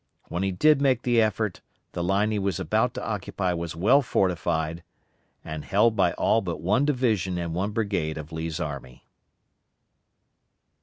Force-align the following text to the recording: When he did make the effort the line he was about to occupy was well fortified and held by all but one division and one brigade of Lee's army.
When 0.29 0.41
he 0.41 0.51
did 0.51 0.81
make 0.81 1.03
the 1.03 1.21
effort 1.21 1.61
the 1.91 2.03
line 2.03 2.31
he 2.31 2.39
was 2.39 2.59
about 2.59 2.95
to 2.95 3.05
occupy 3.05 3.53
was 3.53 3.75
well 3.75 4.01
fortified 4.01 4.81
and 5.45 5.63
held 5.63 5.95
by 5.95 6.13
all 6.13 6.41
but 6.41 6.59
one 6.59 6.85
division 6.85 7.37
and 7.37 7.53
one 7.53 7.69
brigade 7.69 8.17
of 8.17 8.31
Lee's 8.31 8.59
army. 8.59 9.05